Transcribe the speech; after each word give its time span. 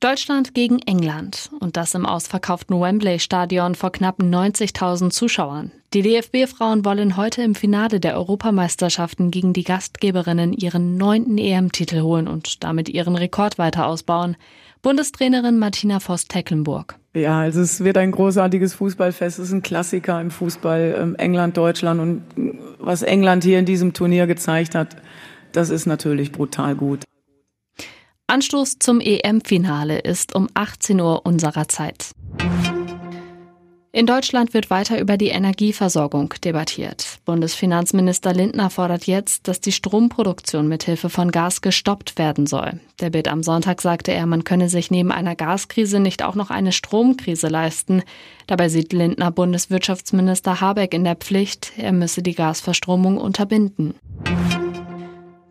Deutschland 0.00 0.54
gegen 0.54 0.78
England 0.78 1.50
und 1.60 1.76
das 1.76 1.94
im 1.94 2.06
ausverkauften 2.06 2.80
Wembley-Stadion 2.80 3.74
vor 3.74 3.92
knapp 3.92 4.18
90.000 4.18 5.10
Zuschauern. 5.10 5.72
Die 5.92 6.00
DFB-Frauen 6.00 6.86
wollen 6.86 7.18
heute 7.18 7.42
im 7.42 7.54
Finale 7.54 8.00
der 8.00 8.16
Europameisterschaften 8.16 9.30
gegen 9.30 9.52
die 9.52 9.62
Gastgeberinnen 9.62 10.54
ihren 10.54 10.96
neunten 10.96 11.36
EM-Titel 11.36 12.00
holen 12.00 12.28
und 12.28 12.64
damit 12.64 12.88
ihren 12.88 13.14
Rekord 13.14 13.58
weiter 13.58 13.86
ausbauen. 13.86 14.38
Bundestrainerin 14.80 15.58
Martina 15.58 16.00
Voss-Tecklenburg. 16.00 16.96
Ja, 17.12 17.40
also 17.40 17.60
es 17.60 17.84
wird 17.84 17.98
ein 17.98 18.12
großartiges 18.12 18.72
Fußballfest. 18.72 19.38
Es 19.38 19.48
ist 19.48 19.52
ein 19.52 19.62
Klassiker 19.62 20.18
im 20.18 20.30
Fußball, 20.30 20.96
ähm, 20.98 21.14
England, 21.16 21.58
Deutschland. 21.58 22.00
Und 22.00 22.22
was 22.78 23.02
England 23.02 23.44
hier 23.44 23.58
in 23.58 23.66
diesem 23.66 23.92
Turnier 23.92 24.26
gezeigt 24.26 24.74
hat, 24.74 24.96
das 25.52 25.68
ist 25.68 25.84
natürlich 25.84 26.32
brutal 26.32 26.74
gut. 26.74 27.00
Anstoß 28.30 28.78
zum 28.78 29.00
EM-Finale 29.00 29.98
ist 29.98 30.36
um 30.36 30.48
18 30.54 31.00
Uhr 31.00 31.26
unserer 31.26 31.66
Zeit. 31.66 32.12
In 33.90 34.06
Deutschland 34.06 34.54
wird 34.54 34.70
weiter 34.70 35.00
über 35.00 35.16
die 35.16 35.30
Energieversorgung 35.30 36.32
debattiert. 36.44 37.18
Bundesfinanzminister 37.24 38.32
Lindner 38.32 38.70
fordert 38.70 39.08
jetzt, 39.08 39.48
dass 39.48 39.60
die 39.60 39.72
Stromproduktion 39.72 40.68
mithilfe 40.68 41.10
von 41.10 41.32
Gas 41.32 41.60
gestoppt 41.60 42.18
werden 42.18 42.46
soll. 42.46 42.78
Der 43.00 43.10
Bild 43.10 43.26
am 43.26 43.42
Sonntag 43.42 43.82
sagte 43.82 44.12
er, 44.12 44.26
man 44.26 44.44
könne 44.44 44.68
sich 44.68 44.92
neben 44.92 45.10
einer 45.10 45.34
Gaskrise 45.34 45.98
nicht 45.98 46.22
auch 46.22 46.36
noch 46.36 46.50
eine 46.50 46.70
Stromkrise 46.70 47.48
leisten. 47.48 48.04
Dabei 48.46 48.68
sieht 48.68 48.92
Lindner 48.92 49.32
Bundeswirtschaftsminister 49.32 50.60
Habeck 50.60 50.94
in 50.94 51.02
der 51.02 51.16
Pflicht, 51.16 51.72
er 51.76 51.90
müsse 51.90 52.22
die 52.22 52.36
Gasverstromung 52.36 53.18
unterbinden. 53.18 53.94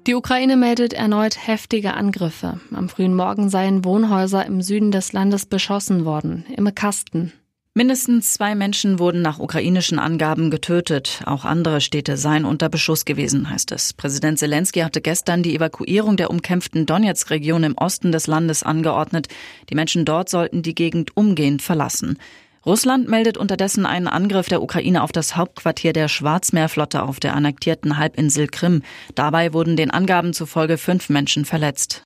Die 0.08 0.16
Ukraine 0.16 0.58
meldet 0.58 0.94
erneut 0.94 1.48
heftige 1.48 1.94
Angriffe. 1.94 2.60
Am 2.74 2.90
frühen 2.90 3.16
Morgen 3.16 3.50
seien 3.50 3.84
Wohnhäuser 3.84 4.46
im 4.46 4.62
Süden 4.62 4.92
des 4.92 5.14
Landes 5.14 5.46
beschossen 5.46 6.06
worden, 6.06 6.46
im 6.56 6.74
Kasten. 6.74 7.34
Mindestens 7.76 8.34
zwei 8.34 8.56
Menschen 8.56 8.98
wurden 8.98 9.22
nach 9.22 9.40
ukrainischen 9.40 10.00
Angaben 10.00 10.50
getötet. 10.50 11.22
Auch 11.26 11.46
andere 11.46 11.80
Städte 11.82 12.18
seien 12.18 12.44
unter 12.44 12.68
Beschuss 12.68 13.06
gewesen, 13.06 13.50
heißt 13.50 13.72
es. 13.72 13.94
Präsident 13.94 14.40
Zelensky 14.40 14.80
hatte 14.80 15.02
gestern 15.02 15.44
die 15.44 15.56
Evakuierung 15.56 16.18
der 16.18 16.32
umkämpften 16.32 16.86
Donetsk-Region 16.86 17.64
im 17.64 17.78
Osten 17.78 18.12
des 18.12 18.28
Landes 18.28 18.64
angeordnet. 18.64 19.28
Die 19.70 19.76
Menschen 19.76 20.04
dort 20.04 20.30
sollten 20.30 20.64
die 20.64 20.76
Gegend 20.76 21.16
umgehend 21.16 21.62
verlassen. 21.62 22.18
Russland 22.66 23.08
meldet 23.08 23.38
unterdessen 23.38 23.86
einen 23.86 24.08
Angriff 24.08 24.50
der 24.50 24.62
Ukraine 24.62 25.04
auf 25.04 25.12
das 25.12 25.36
Hauptquartier 25.36 25.94
der 25.94 26.08
Schwarzmeerflotte 26.08 27.04
auf 27.04 27.20
der 27.20 27.36
annektierten 27.36 27.98
Halbinsel 27.98 28.48
Krim. 28.48 28.82
Dabei 29.16 29.54
wurden 29.54 29.78
den 29.78 29.92
Angaben 29.92 30.34
zufolge 30.34 30.78
fünf 30.78 31.10
Menschen 31.10 31.46
verletzt. 31.46 32.06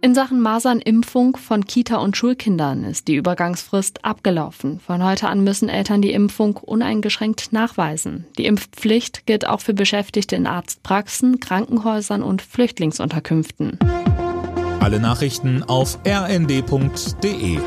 In 0.00 0.14
Sachen 0.14 0.40
Masernimpfung 0.40 1.36
von 1.36 1.64
Kita- 1.64 1.96
und 1.96 2.16
Schulkindern 2.16 2.84
ist 2.84 3.08
die 3.08 3.16
Übergangsfrist 3.16 4.04
abgelaufen. 4.04 4.78
Von 4.78 5.04
heute 5.04 5.28
an 5.28 5.42
müssen 5.42 5.68
Eltern 5.68 6.02
die 6.02 6.12
Impfung 6.12 6.56
uneingeschränkt 6.56 7.52
nachweisen. 7.52 8.24
Die 8.38 8.46
Impfpflicht 8.46 9.26
gilt 9.26 9.48
auch 9.48 9.60
für 9.60 9.74
Beschäftigte 9.74 10.36
in 10.36 10.46
Arztpraxen, 10.46 11.40
Krankenhäusern 11.40 12.22
und 12.22 12.42
Flüchtlingsunterkünften. 12.42 13.78
Alle 14.78 15.00
Nachrichten 15.00 15.64
auf 15.64 15.98
rnd.de 16.06 17.58